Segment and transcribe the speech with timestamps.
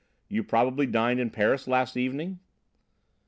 [0.29, 2.39] You probably dined in Paris last evening?"